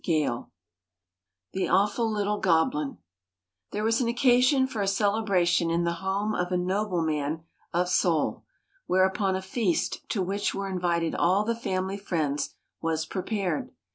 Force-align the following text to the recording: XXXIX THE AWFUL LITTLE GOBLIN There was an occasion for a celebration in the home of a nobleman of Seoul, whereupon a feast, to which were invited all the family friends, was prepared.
XXXIX 0.03 0.47
THE 1.53 1.69
AWFUL 1.69 2.09
LITTLE 2.11 2.39
GOBLIN 2.39 2.97
There 3.69 3.83
was 3.83 4.01
an 4.01 4.07
occasion 4.07 4.65
for 4.65 4.81
a 4.81 4.87
celebration 4.87 5.69
in 5.69 5.83
the 5.83 5.93
home 6.01 6.33
of 6.33 6.51
a 6.51 6.57
nobleman 6.57 7.43
of 7.71 7.87
Seoul, 7.87 8.43
whereupon 8.87 9.35
a 9.35 9.43
feast, 9.43 9.99
to 10.09 10.23
which 10.23 10.55
were 10.55 10.67
invited 10.69 11.13
all 11.13 11.45
the 11.45 11.53
family 11.53 11.97
friends, 11.97 12.55
was 12.81 13.05
prepared. 13.05 13.73